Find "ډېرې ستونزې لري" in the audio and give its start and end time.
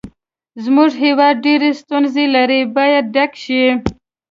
1.45-2.61